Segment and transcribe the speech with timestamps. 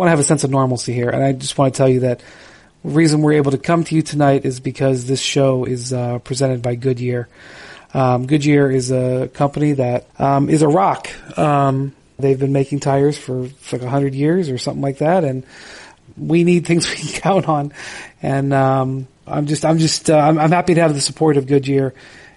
[0.00, 2.00] want to have a sense of normalcy here, and I just want to tell you
[2.00, 2.20] that
[2.82, 6.20] the reason we're able to come to you tonight is because this show is uh,
[6.20, 7.28] presented by Goodyear.
[7.92, 11.10] Um, Goodyear is a company that um, is a rock.
[11.38, 15.44] Um, they've been making tires for, for like hundred years or something like that, and
[16.16, 17.74] we need things we can count on.
[18.22, 21.46] And um, I'm just, I'm just, uh, I'm, I'm happy to have the support of
[21.46, 21.92] Goodyear.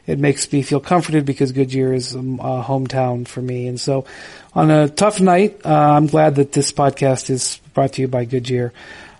[0.05, 3.67] It makes me feel comforted because Goodyear is a hometown for me.
[3.67, 4.05] And so,
[4.53, 8.25] on a tough night, uh, I'm glad that this podcast is brought to you by
[8.25, 8.73] Goodyear.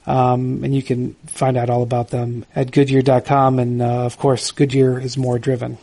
[0.06, 3.60] Um, and you can find out all about them at Goodyear.com.
[3.60, 5.78] And uh, of course, Goodyear is more driven.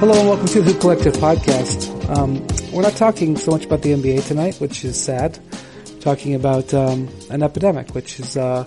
[0.00, 2.10] Hello and welcome to the Collective Podcast.
[2.10, 5.38] Um, we're not talking so much about the NBA tonight, which is sad.
[6.04, 8.66] Talking about um, an epidemic, which is uh,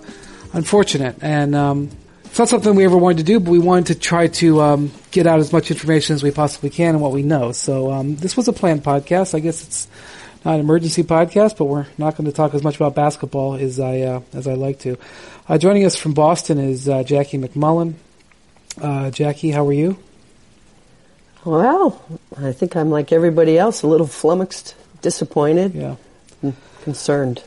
[0.54, 1.18] unfortunate.
[1.22, 1.90] And um,
[2.26, 4.92] it's not something we ever wanted to do, but we wanted to try to um,
[5.12, 7.52] get out as much information as we possibly can and what we know.
[7.52, 9.36] So um, this was a planned podcast.
[9.36, 9.88] I guess it's
[10.44, 13.80] not an emergency podcast, but we're not going to talk as much about basketball as
[13.80, 14.98] I uh, as I like to.
[15.48, 17.94] Uh, joining us from Boston is uh, Jackie MacMullan.
[18.82, 19.98] Uh, Jackie, how are you?
[21.46, 22.02] Well,
[22.36, 25.96] I think I'm like everybody else, a little flummoxed, disappointed, Yeah.
[26.88, 27.44] Concerned.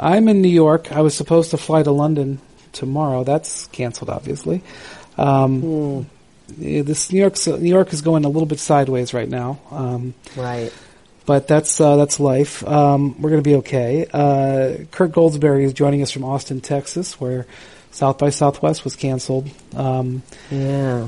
[0.00, 0.90] I'm in New York.
[0.90, 2.40] I was supposed to fly to London
[2.72, 3.22] tomorrow.
[3.22, 4.62] That's canceled, obviously.
[5.16, 6.06] Um,
[6.58, 10.12] yeah, This New York's New York is going a little bit sideways right now, um,
[10.36, 10.72] Right.
[11.24, 12.66] but that's uh, that's life.
[12.66, 14.06] Um, we're going to be okay.
[14.12, 17.46] Uh, Kirk Goldsberry is joining us from Austin, Texas, where
[17.92, 19.48] South by Southwest was canceled.
[19.76, 21.06] Um, Yeah.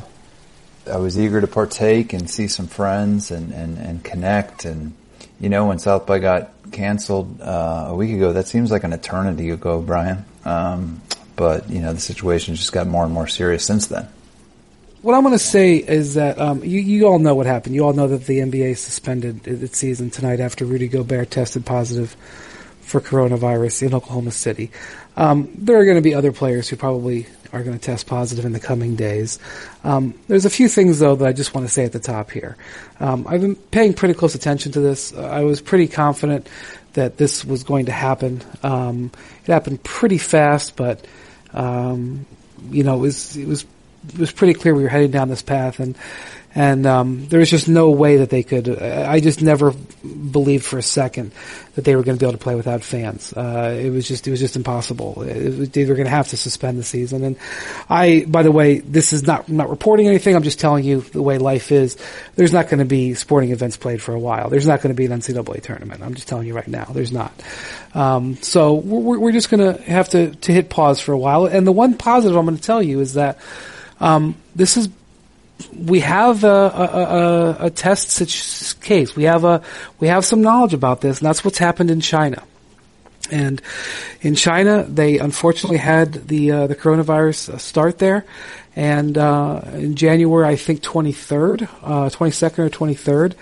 [0.88, 4.64] I was eager to partake and see some friends and, and, and connect.
[4.64, 4.92] And,
[5.40, 8.92] you know, when South by got canceled uh, a week ago, that seems like an
[8.92, 10.24] eternity ago, Brian.
[10.44, 11.02] Um,
[11.34, 14.08] but, you know, the situation just got more and more serious since then.
[15.02, 17.74] What I'm going to say is that um, you, you all know what happened.
[17.74, 22.16] You all know that the NBA suspended its season tonight after Rudy Gobert tested positive
[22.86, 24.70] for coronavirus in Oklahoma City.
[25.16, 28.44] Um, there are going to be other players who probably are going to test positive
[28.44, 29.38] in the coming days.
[29.82, 32.30] Um, there's a few things though that I just want to say at the top
[32.30, 32.56] here.
[33.00, 35.12] Um, I've been paying pretty close attention to this.
[35.14, 36.48] I was pretty confident
[36.92, 38.42] that this was going to happen.
[38.62, 39.10] Um,
[39.44, 41.04] it happened pretty fast, but
[41.52, 42.24] um,
[42.70, 43.64] you know, it was it was
[44.08, 45.96] it was pretty clear we were heading down this path, and
[46.56, 48.66] and um, there was just no way that they could.
[48.82, 51.32] I just never believed for a second
[51.74, 53.30] that they were going to be able to play without fans.
[53.34, 55.20] Uh, it was just it was just impossible.
[55.20, 57.24] It was, they were going to have to suspend the season.
[57.24, 57.36] And
[57.90, 60.34] I, by the way, this is not I'm not reporting anything.
[60.34, 61.98] I'm just telling you the way life is.
[62.36, 64.48] There's not going to be sporting events played for a while.
[64.48, 66.02] There's not going to be an NCAA tournament.
[66.02, 66.86] I'm just telling you right now.
[66.86, 67.34] There's not.
[67.92, 71.44] Um, so we're, we're just going to have to to hit pause for a while.
[71.44, 73.40] And the one positive I'm going to tell you is that
[74.00, 74.88] um, this is
[75.74, 76.84] we have a, a,
[77.62, 79.16] a, a test such case.
[79.16, 79.62] We have a
[80.00, 82.42] we have some knowledge about this, and that's what's happened in China.
[83.30, 83.60] And
[84.20, 88.24] in China, they unfortunately had the uh, the coronavirus uh, start there,
[88.76, 91.68] and uh, in January, I think twenty third,
[92.12, 93.34] twenty second or twenty third,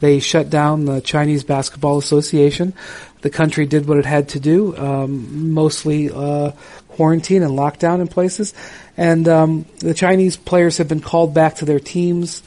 [0.00, 2.72] they shut down the Chinese Basketball Association.
[3.20, 6.52] The country did what it had to do, um, mostly uh,
[6.96, 8.54] quarantine and lockdown in places.
[8.96, 12.42] And um, the Chinese players have been called back to their teams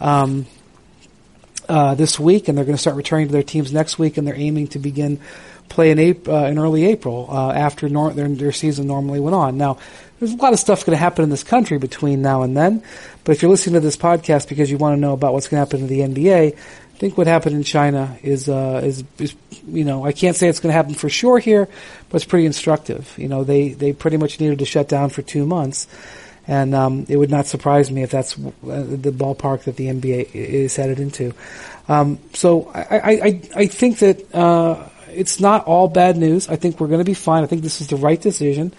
[0.00, 0.46] um,
[1.68, 4.26] uh, this week, and they're going to start returning to their teams next week, and
[4.26, 5.20] they're aiming to begin
[5.68, 9.34] play in, April, uh, in early April uh, after nor- their, their season normally went
[9.34, 9.58] on.
[9.58, 9.78] Now,
[10.18, 12.82] there's a lot of stuff going to happen in this country between now and then,
[13.24, 15.62] but if you're listening to this podcast because you want to know about what's going
[15.62, 16.56] to happen to the NBA,
[16.98, 19.32] I think what happened in China is, uh, is, is,
[19.68, 21.68] you know, I can't say it's going to happen for sure here,
[22.08, 23.14] but it's pretty instructive.
[23.16, 25.86] You know, they, they pretty much needed to shut down for two months.
[26.48, 30.34] And, um, it would not surprise me if that's uh, the ballpark that the NBA
[30.34, 31.34] is headed into.
[31.86, 36.48] Um, so I, I, I, I think that, uh, it's not all bad news.
[36.48, 37.44] I think we're going to be fine.
[37.44, 38.72] I think this is the right decision.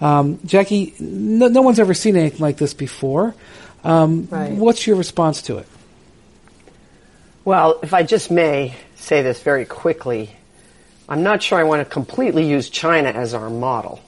[0.00, 3.34] Um, Jackie, no, no, one's ever seen anything like this before.
[3.84, 4.52] Um, Right.
[4.52, 5.66] What's your response to it?
[7.42, 10.30] Well, if I just may say this very quickly,
[11.08, 14.02] I'm not sure I want to completely use China as our model.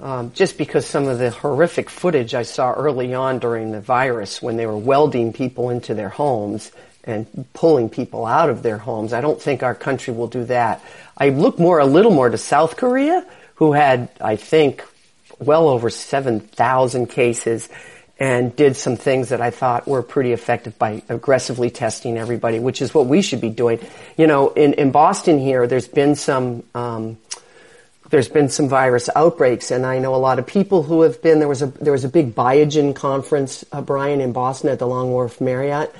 [0.00, 4.42] Um, just because some of the horrific footage I saw early on during the virus
[4.42, 6.72] when they were welding people into their homes
[7.04, 10.84] and pulling people out of their homes, I don't think our country will do that.
[11.16, 14.84] I look more, a little more to South Korea, who had, I think,
[15.38, 17.70] well over 7,000 cases
[18.18, 22.80] and did some things that I thought were pretty effective by aggressively testing everybody, which
[22.80, 23.80] is what we should be doing.
[24.16, 27.18] You know, in, in Boston here, there's been some, um,
[28.10, 31.40] there's been some virus outbreaks, and I know a lot of people who have been.
[31.40, 34.86] There was a there was a big Biogen conference, uh, Brian, in Boston at the
[34.86, 35.92] Long Wharf Marriott,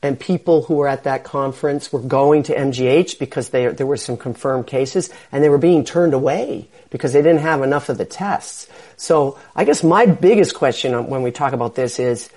[0.00, 3.96] and people who were at that conference were going to MGH because they, there were
[3.96, 7.98] some confirmed cases and they were being turned away because they didn't have enough of
[7.98, 8.68] the tests.
[8.98, 12.28] So I guess my biggest question when we talk about this is,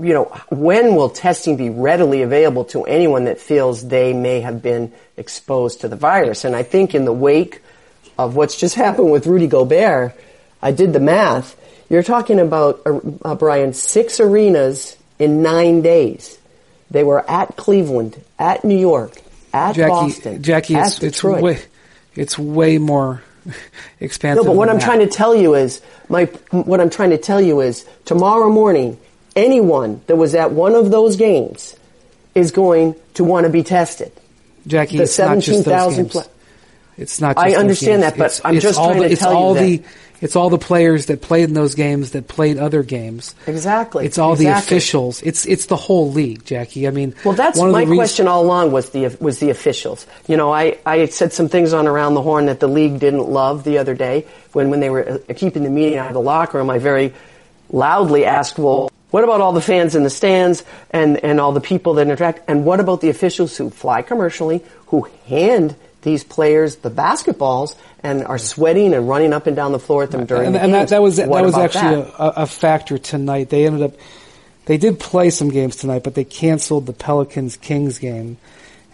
[0.00, 4.62] you know, when will testing be readily available to anyone that feels they may have
[4.62, 6.44] been exposed to the virus?
[6.44, 7.60] And I think in the wake
[8.18, 10.18] of what's just happened with Rudy Gobert,
[10.62, 11.54] I did the math.
[11.90, 16.38] You're talking about, uh, uh Brian, six arenas in nine days.
[16.90, 19.20] They were at Cleveland, at New York,
[19.52, 21.36] at Jackie, Boston, Jackie, at it's, Detroit.
[21.36, 21.62] It's way,
[22.14, 23.22] it's way more
[24.00, 24.44] expansive.
[24.44, 24.84] No, but what I'm that.
[24.84, 28.98] trying to tell you is my what I'm trying to tell you is tomorrow morning,
[29.36, 31.76] anyone that was at one of those games
[32.34, 34.12] is going to want to be tested.
[34.66, 36.12] Jackie, the it's not just those 17,000 games.
[36.12, 36.24] pla-
[36.96, 37.36] It's not.
[37.38, 39.82] I understand that, but It's- I'm just trying the, to tell you all that- the
[40.24, 43.34] it's all the players that played in those games that played other games.
[43.46, 44.06] Exactly.
[44.06, 45.20] It's all the officials.
[45.22, 46.88] It's it's the whole league, Jackie.
[46.88, 50.06] I mean, Well, that's my question all along was the was the officials.
[50.26, 53.28] You know, I, I said some things on around the horn that the league didn't
[53.28, 56.22] love the other day when when they were uh, keeping the meeting out of the
[56.22, 56.70] locker room.
[56.70, 57.12] I very
[57.68, 61.60] loudly asked, "Well, what about all the fans in the stands and and all the
[61.60, 62.48] people that interact?
[62.48, 68.24] And what about the officials who fly commercially, who hand these players the basketballs and
[68.24, 70.72] are sweating and running up and down the floor at them during and, the and
[70.72, 70.90] games?
[70.90, 72.14] that, that was that was actually that?
[72.18, 73.48] A, a factor tonight.
[73.48, 73.94] They ended up
[74.66, 78.38] they did play some games tonight, but they canceled the Pelicans Kings game.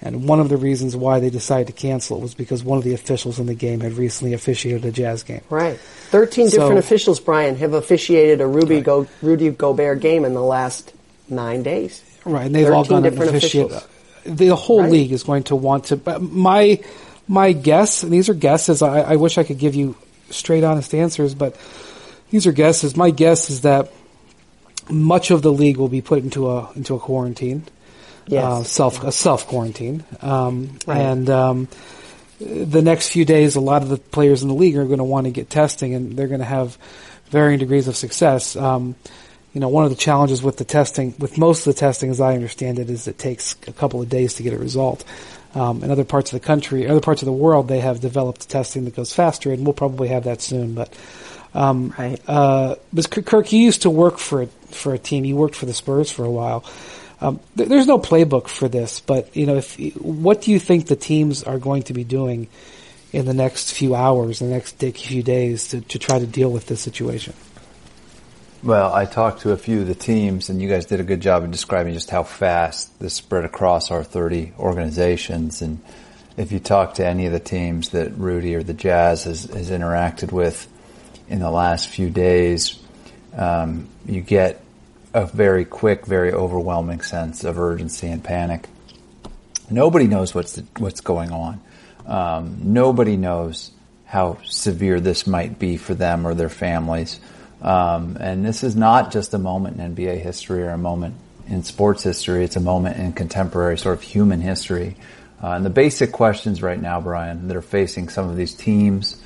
[0.03, 2.85] And one of the reasons why they decided to cancel it was because one of
[2.85, 5.43] the officials in the game had recently officiated a Jazz game.
[5.51, 5.79] Right.
[5.79, 10.43] 13 So- different officials, Brian, have officiated a Ruby Go, Rudy Gobert game in the
[10.43, 10.95] last
[11.29, 12.03] nine days.
[12.25, 13.71] Right, and they've all gone and officiate.
[14.25, 14.90] The whole Right.
[14.93, 15.96] league is going to want to.
[15.96, 16.81] But my
[17.28, 18.82] my guess, and these are guesses.
[18.82, 19.94] I, I wish I could give you
[20.31, 21.56] straight, honest answers, but
[22.31, 22.96] these are guesses.
[22.96, 23.90] My guess is that
[24.88, 27.62] much of the league will be put into a into a quarantine,
[28.26, 28.44] Yes.
[28.44, 30.99] uh, self a self quarantine, um, Right.
[31.00, 31.69] and um,
[32.40, 35.05] the next few days, a lot of the players in the league are going to
[35.05, 36.76] want to get testing, and they're going to have
[37.31, 38.56] varying degrees of success.
[38.56, 38.96] Um,
[39.52, 42.20] you know, one of the challenges with the testing, with most of the testing, as
[42.20, 45.05] I understand it, is it takes a couple of days to get a result.
[45.55, 48.49] Um, in other parts of the country, other parts of the world, they have developed
[48.49, 50.75] testing that goes faster, and we'll probably have that soon.
[50.75, 50.94] But
[51.55, 52.20] um, Right.
[52.29, 55.25] uh, but Kirk, you used to work for a, for a team.
[55.25, 56.64] You worked for the Spurs for a while.
[57.20, 60.87] Um, th- there's no playbook for this, but you know, if what do you think
[60.87, 62.47] the teams are going to be doing
[63.12, 66.67] in the next few hours, the next few days, to, to try to deal with
[66.67, 67.35] this situation?
[68.62, 71.23] Well, I talked to a few of the teams, and you guys did a good
[71.23, 75.62] job of describing just how fast this spread across our 30 organizations.
[75.62, 75.81] And
[76.37, 79.71] if you talk to any of the teams that Rudy or the Jazz has, has
[79.71, 80.69] interacted with
[81.31, 82.79] in the last few days,
[83.35, 84.62] um, you get
[85.15, 88.69] a very quick, very overwhelming sense of urgency and panic.
[89.71, 91.62] Nobody knows what's the, what's going on.
[92.05, 93.71] Um, nobody knows
[94.05, 97.21] how severe this might be for them or their families.
[97.62, 101.15] Um, and this is not just a moment in NBA history or a moment
[101.47, 102.45] in sports history.
[102.45, 104.97] It's a moment in contemporary sort of human history.
[105.43, 109.21] Uh, and the basic questions right now, Brian, that are facing some of these teams,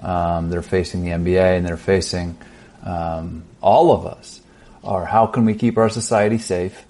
[0.00, 2.36] um, that are facing the NBA, and that are facing
[2.84, 4.40] um, all of us,
[4.82, 6.84] are how can we keep our society safe,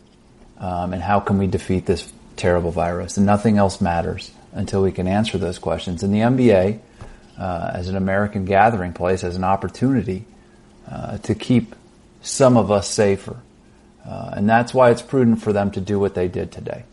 [0.58, 3.16] um, and how can we defeat this terrible virus?
[3.16, 6.02] And nothing else matters until we can answer those questions.
[6.02, 6.78] And the NBA,
[7.38, 10.26] uh, as an American gathering place, as an opportunity
[10.90, 11.74] uh, to keep
[12.22, 13.36] some of us safer.
[14.04, 16.84] Uh, and that's why it's prudent for them to do what they did today.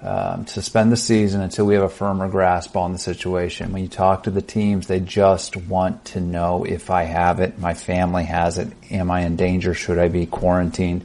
[0.00, 3.72] Um, suspend the season until we have a firmer grasp on the situation.
[3.72, 7.58] When you talk to the teams, they just want to know if I have it,
[7.58, 11.04] my family has it, am I in danger, should I be quarantined?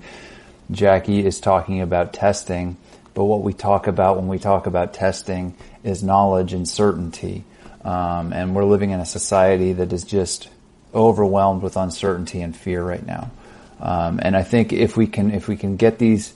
[0.69, 2.77] Jackie is talking about testing,
[3.15, 7.45] but what we talk about when we talk about testing is knowledge and certainty.
[7.83, 10.49] Um, and we're living in a society that is just
[10.93, 13.31] overwhelmed with uncertainty and fear right now.
[13.79, 16.33] Um, and I think if we can, if we can get these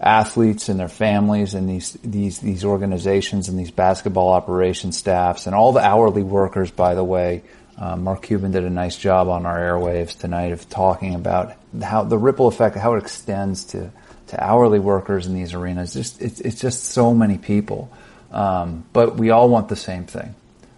[0.00, 5.54] athletes and their families and these, these, these organizations and these basketball operation staffs and
[5.54, 7.42] all the hourly workers, by the way,
[7.78, 12.04] um, Mark Cuban did a nice job on our airwaves tonight of talking about how
[12.04, 13.90] the ripple effect, how it extends to,
[14.28, 15.94] to hourly workers in these arenas.
[15.94, 17.90] Just, it's, it's just so many people.
[18.30, 20.34] Um, but we all want the same thing.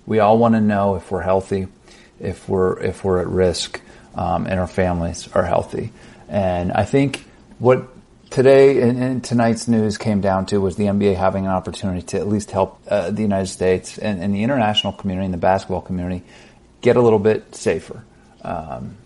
[0.07, 1.69] We all want to know if we're healthy,
[2.21, 3.81] if we're if we're at risk,
[4.15, 5.93] um, and our families are healthy.
[6.29, 7.25] And I think
[7.59, 7.89] what
[8.31, 12.19] today and, and, tonight's news came down to was the NBA having an opportunity to
[12.19, 15.81] at least help uh, the United States and, and, the international community and the basketball
[15.81, 16.25] community
[16.81, 18.05] get a little bit safer.
[18.43, 18.97] Um,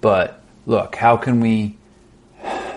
[0.00, 1.76] but look, how can we?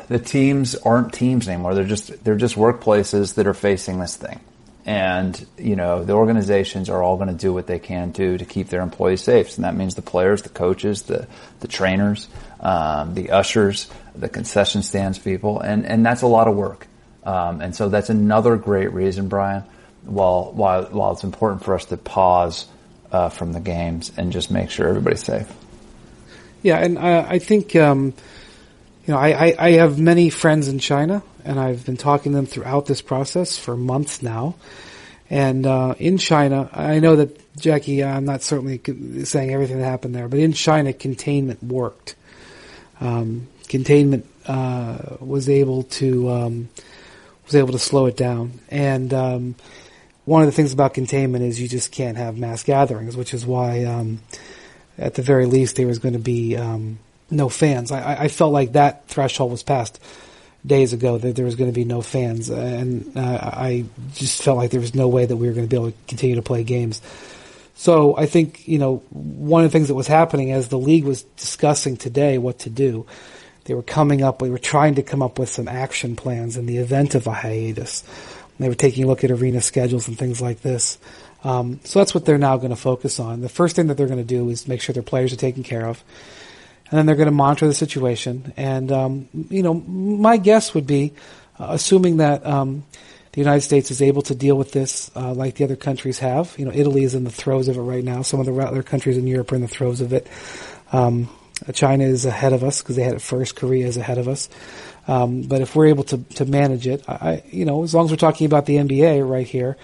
[0.08, 1.76] the teams aren't teams anymore.
[1.76, 4.40] They're just they're just workplaces that are facing this thing.
[4.88, 8.46] And, you know, the organizations are all going to do what they can do to
[8.46, 9.58] keep their employees safe.
[9.58, 11.28] And that means the players, the coaches, the,
[11.60, 12.30] the trainers,
[12.62, 15.60] um, the ushers, the concession stands people.
[15.60, 16.88] And, and that's a lot of work.
[17.26, 19.64] Um, and so that's another great reason, Brian,
[20.06, 22.66] while, while, while it's important for us to pause,
[23.12, 25.52] uh, from the games and just make sure everybody's safe.
[26.62, 26.78] Yeah.
[26.78, 28.14] And I, I think, um,
[29.06, 32.36] you know, I, I, I have many friends in China and I've been talking to
[32.36, 34.56] them throughout this process for months now.
[35.30, 38.82] And uh, in China, I know that Jackie, I'm not certainly
[39.24, 42.16] saying everything that happened there, but in China, containment worked.
[43.00, 46.70] Um, containment uh, was able to um,
[47.46, 48.60] was able to slow it down.
[48.70, 49.56] And um,
[50.26, 53.46] one of the things about containment is you just can't have mass gatherings, which is
[53.46, 54.20] why, um,
[54.98, 57.00] at the very least, there was going to be um,
[57.30, 57.92] no fans.
[57.92, 60.00] I, I felt like that threshold was passed
[60.66, 64.58] days ago that there was going to be no fans, and uh, I just felt
[64.58, 66.42] like there was no way that we were going to be able to continue to
[66.42, 67.02] play games.
[67.76, 71.06] So I think you know one of the things that was happening as the league
[71.06, 73.06] was discussing today what to do,
[73.66, 76.66] they were coming up, they were trying to come up with some action plans in
[76.66, 78.04] the event of a hiatus.
[78.60, 80.98] They were taking a look at arena schedules and things like this.
[81.44, 83.42] Um, so that's what they're now going to focus on.
[83.42, 85.62] The first thing that they're going to do is make sure their players are taken
[85.62, 86.04] care of
[86.90, 88.54] and then they're going to monitor the situation.
[88.58, 91.14] And um, you know, my guess would be,
[91.60, 92.86] uh, assuming that um,
[93.34, 96.56] the United States is able to deal with this uh, like the other countries have.
[96.58, 98.22] You know, Italy is in the throes of it right now.
[98.22, 100.28] Some of the other countries in Europe are in the throes of it.
[100.92, 101.30] Um,
[101.74, 103.56] China is ahead of us because they had it first.
[103.56, 104.50] Korea is ahead of us.
[105.08, 108.12] Um, but if we're able to, to manage it, I, you know, as long as
[108.12, 109.78] we're talking about the NBA right here,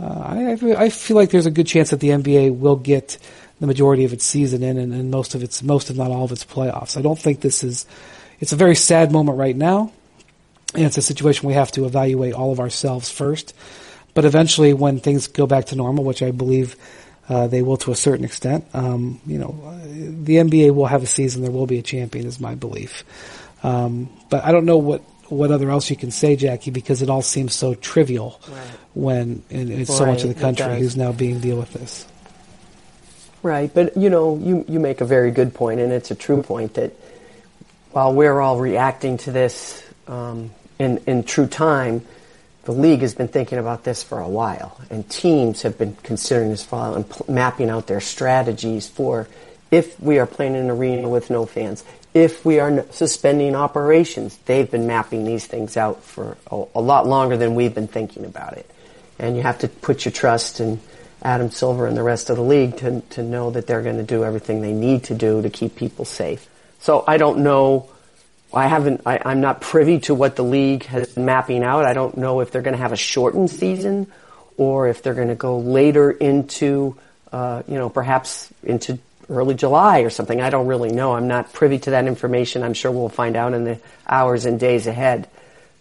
[0.00, 3.18] uh, I, I feel like there's a good chance that the NBA will get
[3.64, 6.24] the majority of its season in and, and most of its most if not all
[6.24, 6.98] of its playoffs.
[6.98, 7.86] I don't think this is
[8.38, 9.90] it's a very sad moment right now.
[10.74, 13.54] And it's a situation we have to evaluate all of ourselves first.
[14.12, 16.76] But eventually, when things go back to normal, which I believe
[17.28, 19.52] uh, they will to a certain extent, um, you know,
[19.86, 21.42] the NBA will have a season.
[21.42, 23.04] There will be a champion, is my belief.
[23.62, 27.08] Um, but I don't know what what other else you can say, Jackie, because it
[27.08, 28.66] all seems so trivial right.
[28.92, 29.98] when it's right.
[29.98, 32.06] so much of the country who's now being deal with this.
[33.44, 36.42] Right, but you know, you, you make a very good point, and it's a true
[36.42, 36.92] point that
[37.92, 42.00] while we're all reacting to this um, in, in true time,
[42.62, 46.48] the league has been thinking about this for a while, and teams have been considering
[46.48, 49.28] this while and pl- mapping out their strategies for
[49.70, 51.84] if we are playing in an arena with no fans,
[52.14, 54.38] if we are n- suspending operations.
[54.46, 58.24] They've been mapping these things out for a, a lot longer than we've been thinking
[58.24, 58.70] about it,
[59.18, 60.80] and you have to put your trust in
[61.24, 64.02] Adam Silver and the rest of the league to, to know that they're going to
[64.02, 66.46] do everything they need to do to keep people safe.
[66.80, 67.88] So I don't know.
[68.52, 69.00] I haven't.
[69.06, 71.86] I, I'm not privy to what the league has mapping out.
[71.86, 74.06] I don't know if they're going to have a shortened season,
[74.58, 76.96] or if they're going to go later into,
[77.32, 80.40] uh, you know, perhaps into early July or something.
[80.40, 81.14] I don't really know.
[81.14, 82.62] I'm not privy to that information.
[82.62, 85.28] I'm sure we'll find out in the hours and days ahead.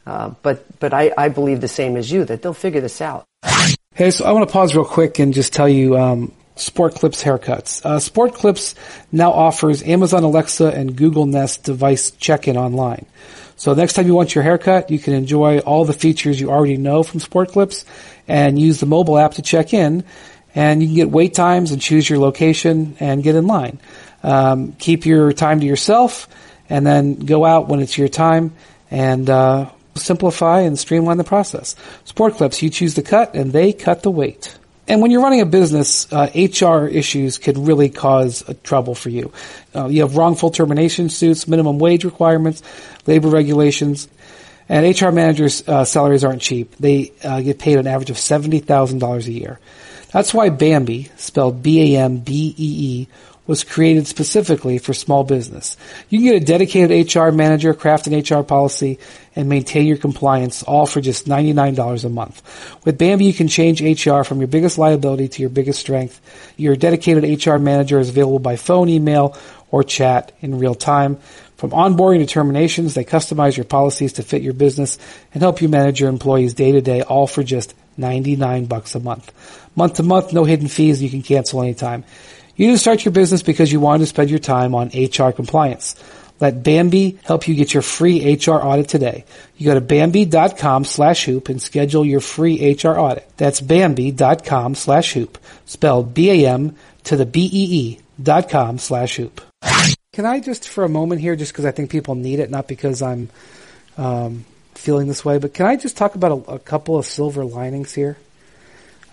[0.06, 3.26] Uh, but but I, I believe the same as you that they'll figure this out.
[3.96, 7.24] Hey, so I want to pause real quick and just tell you, um, Sport Clips
[7.24, 7.86] haircuts.
[7.86, 8.74] Uh, Sport Clips
[9.12, 13.06] now offers Amazon Alexa and Google Nest device check-in online.
[13.56, 16.76] So next time you want your haircut, you can enjoy all the features you already
[16.76, 17.86] know from Sport Clips
[18.28, 20.04] and use the mobile app to check in.
[20.56, 23.80] And you can get wait times and choose your location and get in line.
[24.24, 26.28] Um, keep your time to yourself
[26.68, 28.54] and then go out when it's your time
[28.90, 31.76] and uh, simplify and streamline the process.
[32.06, 34.58] Sport clips, you choose the cut and they cut the weight.
[34.88, 39.32] And when you're running a business, uh, HR issues could really cause trouble for you.
[39.74, 42.62] Uh, you have wrongful termination suits, minimum wage requirements,
[43.08, 44.10] labor regulations,
[44.68, 46.76] and HR managers' uh, salaries aren't cheap.
[46.78, 49.60] They uh, get paid an average of seventy thousand dollars a year.
[50.12, 53.08] That's why Bambee, spelled B-A-M-B-E-E,
[53.48, 55.76] was created specifically for small business.
[56.10, 59.00] You can get a dedicated HR manager, craft an HR policy,
[59.36, 62.42] and maintain your compliance all for just $99 a month.
[62.86, 66.22] With Bambee, you can change HR from your biggest liability to your biggest strength.
[66.58, 69.38] Your dedicated HR manager is available by phone, email,
[69.72, 71.18] or chat in real time.
[71.58, 74.98] From onboarding to terminations, they customize your policies to fit your business
[75.34, 79.00] and help you manage your employees day to day, all for just 99 bucks a
[79.00, 79.32] month.
[79.76, 82.04] Month to month, no hidden fees, you can cancel anytime.
[82.56, 85.96] You didn't start your business because you wanted to spend your time on HR compliance.
[86.44, 89.24] Let Bambee help you get your free HR audit today.
[89.56, 93.32] You go to Bambee.com slash hoop and schedule your free HR audit.
[93.38, 95.38] That's Bambee.com slash hoop.
[95.66, 99.40] Spelled B-A-M to the B-E-E dot com slash hoop.
[100.12, 102.68] Can I just for a moment here, just because I think people need it, not
[102.68, 103.30] because I'm
[103.98, 104.44] um,
[104.76, 105.38] feeling this way.
[105.38, 108.18] But can I just talk about a, a couple of silver linings here?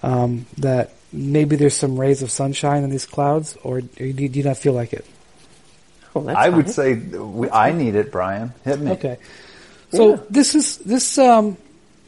[0.02, 4.56] Um, that maybe there's some rays of sunshine in these clouds, or do you not
[4.56, 5.06] feel like it?
[6.14, 8.52] That's I would say we, I need it, Brian.
[8.64, 8.90] Hit me.
[8.92, 9.18] Okay.
[9.92, 10.20] So Yeah.
[10.30, 11.56] this is this um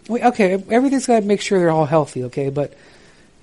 [0.09, 2.75] we- okay, everything's got to make sure they're all healthy, okay, but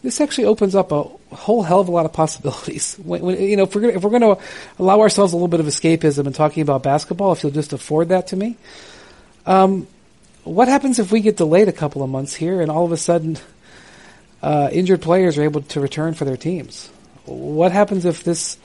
[0.04, 2.96] this actually opens up a whole hell of a lot of possibilities.
[2.96, 4.42] When, when, you know, if we're gonna, if we're going to
[4.78, 8.10] allow ourselves a little bit of escapism and talking about basketball, if you'll just afford
[8.10, 8.56] that to me,
[9.46, 9.88] um,
[10.44, 12.98] what happens if we get delayed a couple of months here and all of a
[12.98, 13.38] sudden
[14.42, 16.88] uh, injured players are able to return for their teams?
[17.26, 18.58] What happens if this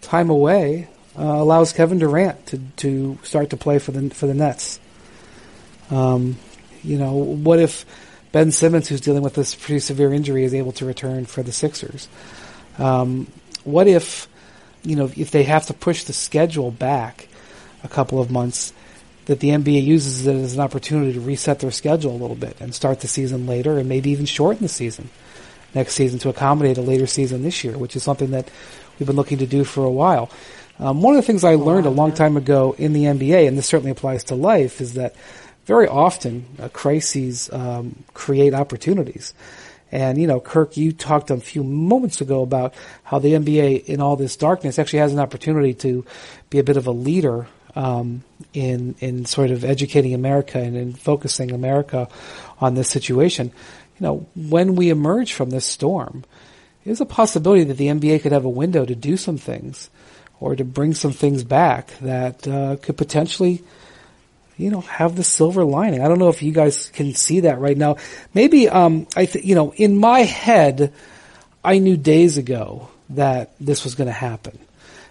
[0.00, 0.88] time away
[1.18, 4.78] uh, allows Kevin Durant to to start to play for the for the Nets?
[5.90, 6.38] Um,
[6.82, 7.84] you know, what if
[8.32, 11.52] Ben Simmons, who's dealing with this pretty severe injury, is able to return for the
[11.52, 12.08] Sixers?
[12.78, 13.26] Um,
[13.64, 14.28] what if,
[14.82, 17.28] you know, if they have to push the schedule back
[17.82, 18.72] a couple of months,
[19.24, 22.60] that the NBA uses it as an opportunity to reset their schedule a little bit
[22.60, 25.10] and start the season later and maybe even shorten the season
[25.74, 28.50] next season to accommodate a later season this year, which is something that
[28.98, 30.30] we've been looking to do for a while.
[30.80, 33.58] Um, one of the things I learned a long time ago in the NBA, and
[33.58, 35.16] this certainly applies to life, is that
[35.64, 39.34] very often uh, crises um, create opportunities.
[39.90, 44.00] And you know, Kirk, you talked a few moments ago about how the NBA, in
[44.00, 46.04] all this darkness, actually has an opportunity to
[46.50, 50.92] be a bit of a leader um, in in sort of educating America and in
[50.92, 52.08] focusing America
[52.60, 53.50] on this situation.
[53.98, 56.24] You know, when we emerge from this storm,
[56.84, 59.90] there's a possibility that the NBA could have a window to do some things
[60.40, 63.62] or to bring some things back that uh, could potentially
[64.58, 66.02] you know, have the silver lining.
[66.02, 67.96] I don't know if you guys can see that right now.
[68.34, 70.92] Maybe, um, I th- you know, in my head,
[71.64, 74.58] I knew days ago that this was going to happen.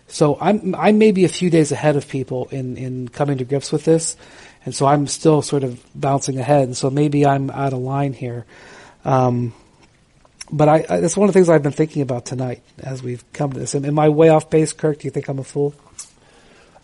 [0.07, 3.45] So I'm, I may be a few days ahead of people in, in coming to
[3.45, 4.17] grips with this.
[4.65, 6.63] And so I'm still sort of bouncing ahead.
[6.63, 8.45] And so maybe I'm out of line here.
[9.05, 9.53] Um,
[10.51, 13.23] but I, I, that's one of the things I've been thinking about tonight as we've
[13.33, 13.75] come to this.
[13.75, 14.99] Am, am I way off base, Kirk?
[14.99, 15.73] Do you think I'm a fool?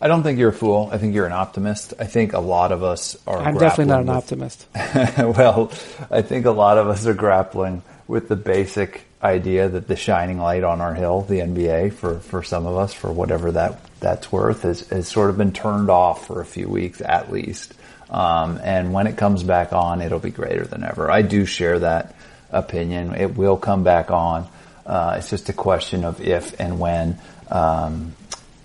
[0.00, 0.90] I don't think you're a fool.
[0.92, 1.94] I think you're an optimist.
[1.98, 3.38] I think a lot of us are.
[3.38, 4.66] I'm definitely not an with- optimist.
[5.18, 5.72] well,
[6.10, 10.38] I think a lot of us are grappling with the basic idea that the shining
[10.38, 14.30] light on our hill, the NBA, for, for some of us, for whatever that that's
[14.30, 17.72] worth, has, has sort of been turned off for a few weeks at least.
[18.10, 21.10] Um, and when it comes back on, it'll be greater than ever.
[21.10, 22.14] I do share that
[22.54, 23.14] opinion.
[23.14, 24.48] It will come back on.
[24.86, 27.18] Uh, it's just a question of if and when.
[27.50, 28.14] Um,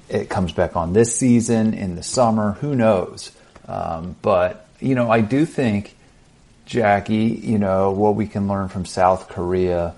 [0.08, 2.54] it comes back on this season in the summer.
[2.62, 3.32] Who knows?
[3.67, 5.95] Um, but you know, I do think,
[6.65, 9.93] Jackie, you know, what we can learn from South Korea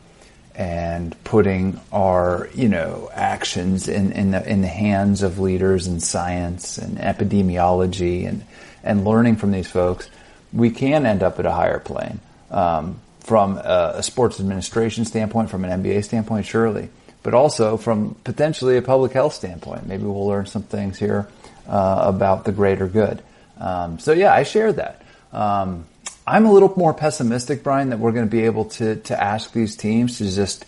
[0.54, 5.99] and putting our you know actions in in the in the hands of leaders in
[5.99, 8.43] science and epidemiology and
[8.84, 10.10] and learning from these folks,
[10.51, 12.19] we can end up at a higher plane.
[12.49, 16.89] Um, from a, sports administration standpoint, from an NBA standpoint, surely
[17.23, 19.88] but also from potentially a public health standpoint.
[19.88, 21.27] Maybe we'll learn some things here
[21.67, 23.21] uh, about the greater good.
[23.57, 25.01] Um, so yeah, I share that.
[25.31, 25.86] Um,
[26.25, 29.51] I'm a little more pessimistic, Brian, that we're going to be able to to ask
[29.53, 30.65] these teams to just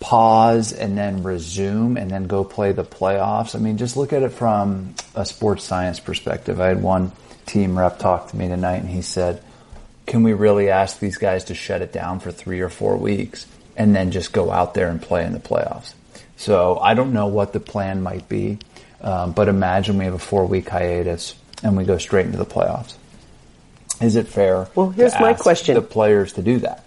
[0.00, 3.54] pause and then resume and then go play the playoffs.
[3.54, 6.60] I mean, just look at it from a sports science perspective.
[6.60, 7.12] I had one
[7.46, 9.42] team rep talk to me tonight, and he said,
[10.06, 13.46] "Can we really ask these guys to shut it down for three or four weeks?"
[13.76, 15.92] and then just go out there and play in the playoffs.
[16.36, 18.58] So I don't know what the plan might be,
[19.00, 22.46] um, but imagine we have a four week hiatus and we go straight into the
[22.46, 22.94] playoffs.
[24.00, 24.68] Is it fair?
[24.74, 25.74] Well, here's my question.
[25.74, 26.84] The players to do that.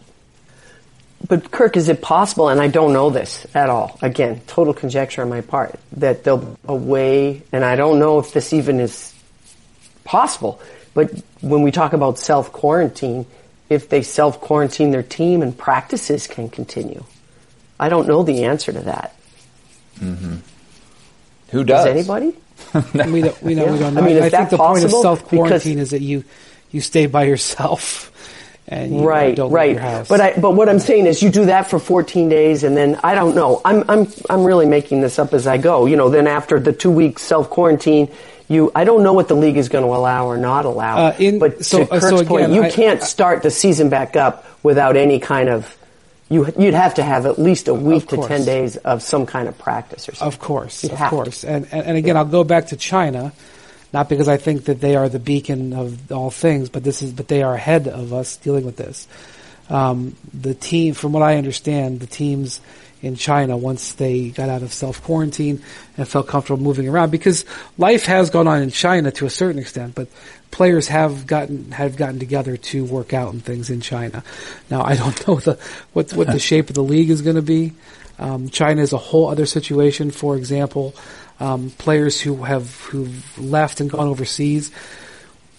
[1.27, 5.21] But Kirk, is it possible, and I don't know this at all, again, total conjecture
[5.21, 9.13] on my part, that they'll away, and I don't know if this even is
[10.05, 10.61] possible,
[10.99, 13.25] but when we talk about self-quarantine,
[13.69, 17.05] if they self-quarantine their team and practices can continue.
[17.79, 19.15] I don't know the answer to that.
[19.99, 20.35] Mm-hmm.
[21.51, 21.85] Who does?
[21.85, 22.35] Does anybody?
[23.09, 23.41] we don't.
[23.41, 23.65] We know.
[23.65, 23.71] Yeah.
[23.71, 26.01] We don't I mean, is I think that the point of self quarantine is that
[26.01, 26.25] you
[26.69, 28.11] you stay by yourself
[28.67, 29.69] and you right, don't right.
[29.69, 30.09] leave your house.
[30.09, 32.99] But I, but what I'm saying is, you do that for 14 days, and then
[33.03, 33.61] I don't know.
[33.63, 35.85] I'm, I'm, I'm really making this up as I go.
[35.85, 38.11] You know, then after the two week self quarantine,
[38.49, 40.97] you, I don't know what the league is going to allow or not allow.
[41.07, 43.89] Uh, in- but so- to uh, Kirk's so point, you I- can't start the season
[43.89, 45.75] back up without any kind of.
[46.31, 49.47] You, you'd have to have at least a week to 10 days of some kind
[49.47, 50.27] of practice or something.
[50.27, 51.43] Of course, You'd of course.
[51.43, 53.33] And, and and again, I'll go back to China,
[53.93, 57.13] not because I think that they are the beacon of all things, but this is
[57.13, 59.07] but they are ahead of us dealing with this.
[59.71, 62.61] Um, the team, from what I understand, the teams
[63.01, 65.61] in China once they got out of self quarantine
[65.97, 67.45] and felt comfortable moving around because
[67.77, 70.07] life has gone on in China to a certain extent, but
[70.51, 74.23] players have gotten have gotten together to work out and things in China.
[74.69, 75.59] Now I don't know the
[75.93, 77.73] what what the shape of the league is going to be.
[78.17, 80.11] Um, China is a whole other situation.
[80.11, 80.93] For example,
[81.39, 84.71] um, players who have who've left and gone overseas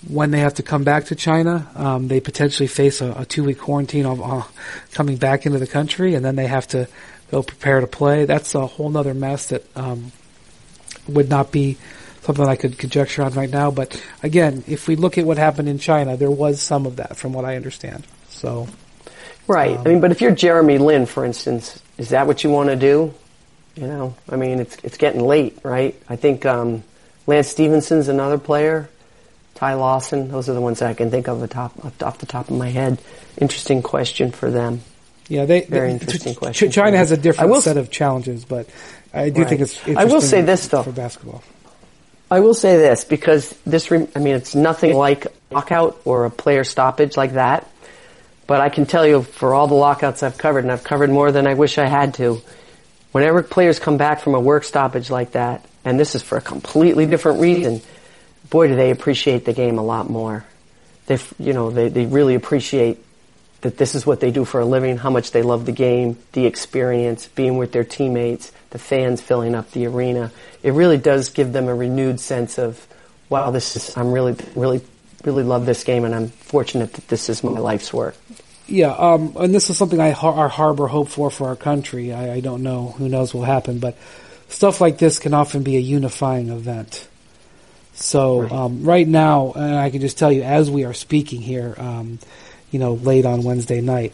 [0.09, 3.45] when they have to come back to China, um, they potentially face a, a two
[3.45, 4.43] week quarantine of uh,
[4.93, 6.89] coming back into the country, and then they have to
[7.31, 8.25] go prepare to play.
[8.25, 10.13] That's a whole other mess that um,
[11.09, 11.77] would not be
[12.23, 13.71] something I could conjecture on right now.
[13.71, 17.17] But again, if we look at what happened in China, there was some of that,
[17.17, 18.07] from what I understand.
[18.29, 18.69] So,
[19.47, 19.77] right.
[19.77, 22.69] Um, I mean, but if you're Jeremy Lin, for instance, is that what you want
[22.71, 23.15] to do?
[23.77, 25.95] You know, I mean, it's it's getting late, right?
[26.09, 26.83] I think um,
[27.27, 28.91] Lance Stephenson's another player
[29.61, 30.29] Ty Lawson.
[30.31, 32.99] Those are the ones I can think of top, off the top of my head.
[33.37, 34.81] Interesting question for them.
[35.31, 36.73] Yeah, they very they, interesting question.
[36.73, 38.69] China has a different set of challenges, but
[39.15, 39.49] I do right.
[39.49, 39.89] think it's.
[39.89, 41.45] I will say this though for basketball.
[42.29, 43.93] I will say this because this.
[43.93, 47.71] I mean, it's nothing like lockout or a player stoppage like that.
[48.49, 51.31] But I can tell you, for all the lockouts I've covered, and I've covered more
[51.31, 52.43] than I wish I had to,
[53.13, 56.41] whenever players come back from a work stoppage like that, and this is for a
[56.41, 57.81] completely different reason,
[58.51, 60.45] boy, do they appreciate the game a lot more.
[61.07, 62.99] They, you know, they, they really appreciate
[63.63, 66.17] that this is what they do for a living, how much they love the game,
[66.33, 70.33] the experience, being with their teammates, the fans filling up the arena.
[70.63, 72.87] It really does give them a renewed sense of,
[73.29, 74.81] wow, this is, I'm really, really,
[75.25, 78.17] really love this game and I'm fortunate that this is my life's work.
[78.67, 82.13] Yeah, um, and this is something I har- harbor hope for for our country.
[82.13, 83.97] I, I don't know, who knows what will happen, but
[84.49, 87.09] stuff like this can often be a unifying event.
[87.95, 88.53] So right.
[88.53, 92.21] Um, right now, and I can just tell you, as we are speaking here, um,
[92.71, 94.13] you know, late on Wednesday night,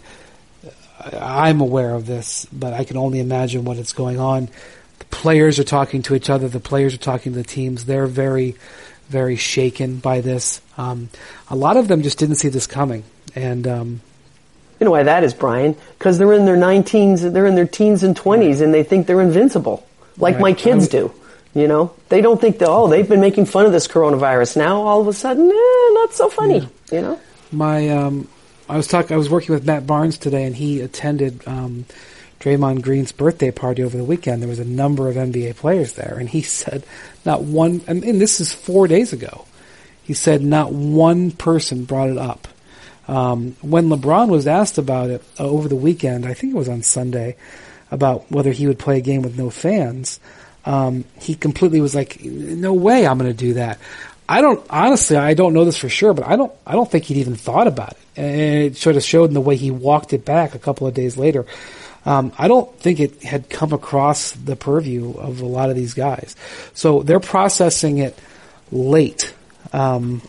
[1.13, 4.49] I'm aware of this, but I can only imagine what it's going on.
[4.99, 6.49] The players are talking to each other.
[6.49, 7.85] The players are talking to the teams.
[7.85, 8.57] They're very,
[9.09, 10.61] very shaken by this.
[10.77, 11.11] Um,
[11.49, 14.01] a lot of them just didn't see this coming, and um,
[14.81, 15.77] you know why that is, Brian?
[15.99, 19.21] Because they're in their 19s, they're in their teens and 20s, and they think they're
[19.21, 19.87] invincible,
[20.19, 20.43] like right.
[20.43, 21.13] my kids do.
[21.55, 24.59] You know, they don't think that, oh, they've been making fun of this coronavirus.
[24.59, 26.59] Now all of a sudden, eh, not so funny.
[26.59, 26.69] Yeah.
[26.93, 28.29] You know, my um,
[28.69, 29.15] I was talking.
[29.15, 31.87] I was working with Matt Barnes today, and he attended um,
[32.41, 34.43] Draymond Green's birthday party over the weekend.
[34.43, 36.85] There was a number of NBA players there, and he said
[37.25, 37.83] not one.
[37.87, 39.47] and this is four days ago.
[40.03, 42.47] He said not one person brought it up.
[43.09, 46.69] Um, when LeBron was asked about it uh, over the weekend, I think it was
[46.69, 47.37] on Sunday,
[47.91, 50.19] about whether he would play a game with no fans
[50.67, 53.79] um, he completely was like, "No way, I'm going to do that."
[54.29, 57.05] I don't honestly, I don't know this for sure, but I don't, I don't think
[57.05, 57.99] he'd even thought about it.
[58.17, 60.95] And it sort of showed in the way he walked it back a couple of
[60.95, 61.47] days later.
[62.05, 65.95] Um, I don't think it had come across the purview of a lot of these
[65.95, 66.37] guys.
[66.73, 68.17] So they're processing it
[68.71, 69.35] late,
[69.73, 70.23] um,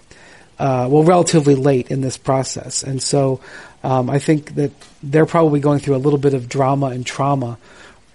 [0.58, 2.84] uh, well, relatively late in this process.
[2.84, 3.42] And so
[3.84, 4.72] um, I think that
[5.04, 7.60] they're probably going through a little bit of drama and trauma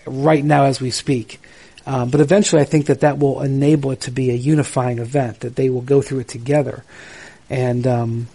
[0.07, 1.40] right now as we speak.
[1.87, 5.40] Um, but eventually, I think that that will enable it to be a unifying event.
[5.40, 6.85] That they will go through it together,
[7.51, 8.29] and um,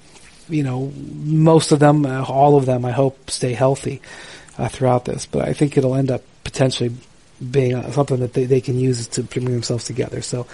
[0.50, 4.02] you know, most of them, uh, all of them, I hope, stay healthy
[4.58, 5.26] uh, throughout this.
[5.26, 6.94] But I think it'll end up potentially
[7.52, 10.22] being uh, something that they, they can use to bring themselves together.
[10.22, 10.48] So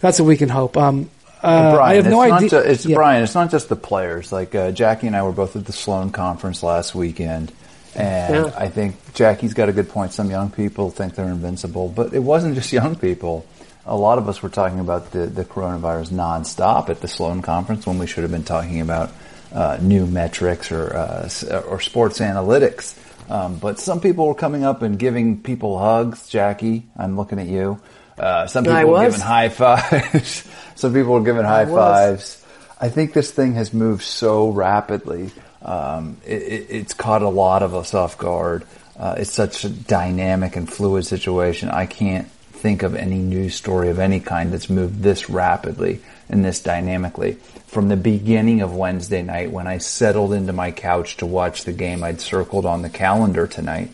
[0.00, 0.76] that's what we can hope.
[0.76, 1.10] Um,
[1.42, 2.48] uh, Brian, I have no idea.
[2.50, 2.96] Ju- it's yeah.
[2.96, 3.22] Brian.
[3.22, 4.30] It's not just the players.
[4.30, 7.52] Like uh, Jackie and I were both at the Sloan conference last weekend,
[7.94, 8.54] and yeah.
[8.56, 10.12] I think Jackie's got a good point.
[10.12, 13.46] Some young people think they're invincible, but it wasn't just young people.
[13.84, 17.86] A lot of us were talking about the, the coronavirus nonstop at the Sloan conference
[17.86, 19.10] when we should have been talking about
[19.52, 21.28] uh, new metrics or uh,
[21.68, 22.98] or sports analytics.
[23.30, 26.28] Um, but some people were coming up and giving people hugs.
[26.28, 27.80] Jackie, I'm looking at you.
[28.18, 30.48] Uh, some people were giving high fives.
[30.74, 32.44] some people were giving high I fives.
[32.80, 35.30] I think this thing has moved so rapidly
[35.64, 38.64] um, it, it's caught a lot of us off guard.
[38.98, 41.68] Uh, it's such a dynamic and fluid situation.
[41.70, 46.44] I can't think of any news story of any kind that's moved this rapidly and
[46.44, 47.32] this dynamically.
[47.66, 51.72] From the beginning of Wednesday night, when I settled into my couch to watch the
[51.72, 53.90] game, I'd circled on the calendar tonight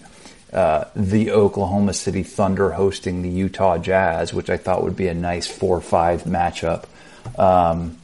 [0.53, 5.15] uh, the Oklahoma City Thunder hosting the Utah Jazz, which I thought would be a
[5.15, 6.85] nice 4-5 matchup.
[7.39, 7.98] Um,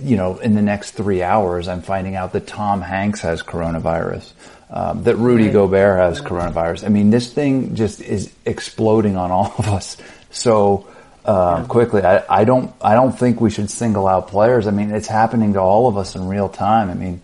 [0.00, 4.32] you know, in the next three hours, I'm finding out that Tom Hanks has coronavirus,
[4.70, 5.52] um, that Rudy right.
[5.52, 6.84] Gobert has coronavirus.
[6.84, 9.96] I mean, this thing just is exploding on all of us
[10.30, 10.88] so
[11.24, 11.66] uh, yeah.
[11.66, 12.02] quickly.
[12.02, 14.66] I, I, don't, I don't think we should single out players.
[14.66, 16.90] I mean, it's happening to all of us in real time.
[16.90, 17.20] I mean,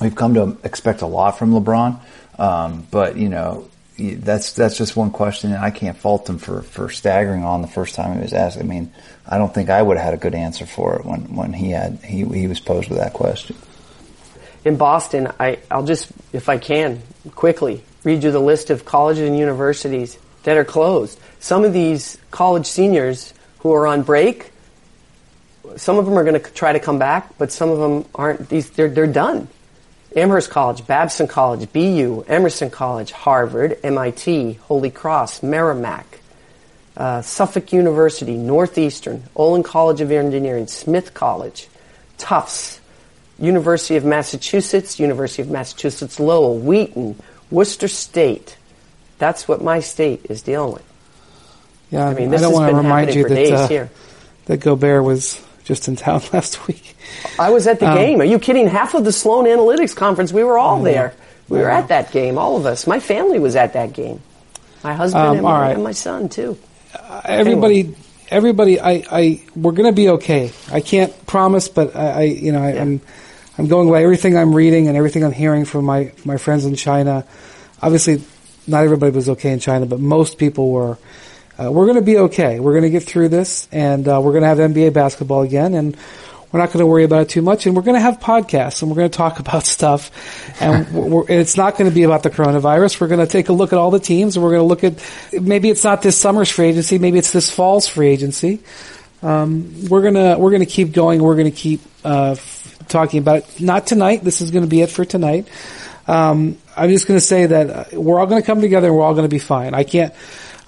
[0.00, 2.00] we've come to expect a lot from LeBron,
[2.38, 3.68] um, but you know,
[4.10, 7.68] that's that's just one question, and I can't fault him for for staggering on the
[7.68, 8.58] first time he was asked.
[8.58, 8.92] I mean,
[9.26, 11.70] I don't think I would have had a good answer for it when when he
[11.70, 13.56] had he he was posed with that question.
[14.64, 17.02] In Boston, I I'll just if I can
[17.34, 21.18] quickly read you the list of colleges and universities that are closed.
[21.38, 24.50] Some of these college seniors who are on break,
[25.76, 28.48] some of them are going to try to come back, but some of them aren't.
[28.48, 29.48] These they're they're done.
[30.16, 36.20] Amherst College, Babson College, BU, Emerson College, Harvard, MIT, Holy Cross, Merrimack,
[36.96, 41.68] uh, Suffolk University, Northeastern, Olin College of Engineering, Smith College,
[42.18, 42.80] Tufts,
[43.38, 47.18] University of Massachusetts, University of Massachusetts Lowell, Wheaton,
[47.50, 48.56] Worcester State.
[49.18, 50.84] That's what my state is dealing with.
[51.90, 53.52] Yeah, I mean, I this don't has want to been remind you for that days
[53.52, 53.90] uh, here.
[54.46, 56.96] that Gobert was just in town last week.
[57.38, 58.20] I was at the Um, game.
[58.20, 58.66] Are you kidding?
[58.68, 61.14] Half of the Sloan Analytics conference, we were all there.
[61.48, 62.86] We were at that game, all of us.
[62.86, 64.20] My family was at that game.
[64.82, 65.74] My husband Um, and, my, right.
[65.74, 66.56] and my son too.
[67.24, 67.94] everybody,
[68.30, 70.50] everybody, I, I, we're going to be okay.
[70.70, 72.82] I can't promise, but I, I you know, I, Yeah.
[72.82, 73.00] I'm,
[73.58, 76.74] I'm going by everything I'm reading and everything I'm hearing from my, my friends in
[76.74, 77.24] China.
[77.82, 78.22] Obviously,
[78.66, 80.96] not everybody was okay in China, but most people were.
[81.62, 82.58] Uh, we're going to be okay.
[82.58, 85.74] We're going to get through this, and uh, we're going to have NBA basketball again,
[85.74, 85.96] and
[86.50, 87.66] we're not going to worry about it too much.
[87.66, 90.10] And we're going to have podcasts, and we're going to talk about stuff.
[90.60, 93.00] And we're, and it's not going to be about the coronavirus.
[93.00, 94.82] We're going to take a look at all the teams, and we're going to look
[94.82, 98.60] at maybe it's not this summer's free agency, maybe it's this fall's free agency.
[99.22, 101.22] Um, we're gonna we're gonna keep going.
[101.22, 103.60] We're gonna keep uh, f- talking about it.
[103.60, 104.24] Not tonight.
[104.24, 105.46] This is going to be it for tonight.
[106.08, 108.96] Um, I'm just going to say that uh, we're all going to come together and
[108.96, 109.74] we're all going to be fine.
[109.74, 110.12] I can't.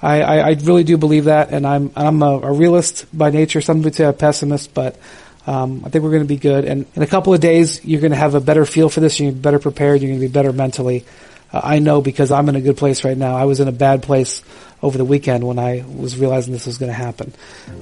[0.03, 3.61] I, I, I really do believe that, and I'm I'm a, a realist by nature.
[3.61, 4.99] Some would say a pessimist, but
[5.47, 6.65] um, I think we're going to be good.
[6.65, 9.19] And in a couple of days, you're going to have a better feel for this.
[9.19, 10.01] You're gonna be better prepared.
[10.01, 11.05] You're going to be better mentally.
[11.53, 13.37] Uh, I know because I'm in a good place right now.
[13.37, 14.43] I was in a bad place
[14.83, 17.33] over the weekend when I was realizing this was going to happen.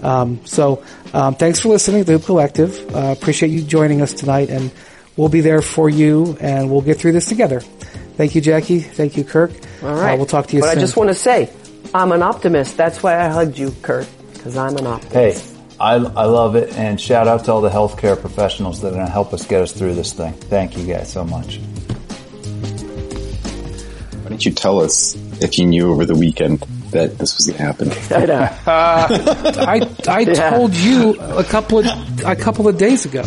[0.02, 2.94] Um, so um, thanks for listening to the Hoop Collective.
[2.94, 4.70] Uh, appreciate you joining us tonight, and
[5.16, 7.60] we'll be there for you, and we'll get through this together.
[7.60, 8.80] Thank you, Jackie.
[8.80, 9.52] Thank you, Kirk.
[9.82, 10.14] All right.
[10.14, 10.78] Uh, we'll talk to you but soon.
[10.78, 11.46] I just want to say,
[11.94, 12.76] I'm an optimist.
[12.76, 15.12] That's why I hugged you, Kirk, because I'm an optimist.
[15.14, 18.92] Hey, I, I love it, and shout out to all the healthcare professionals that are
[18.92, 20.32] going to help us get us through this thing.
[20.34, 21.58] Thank you guys so much.
[24.22, 26.60] Why didn't you tell us if you knew over the weekend
[26.92, 27.90] that this was going to happen?
[28.10, 28.48] I know.
[28.66, 30.50] I I Yeah.
[30.50, 31.86] told you a couple of
[32.24, 33.22] a couple of days ago.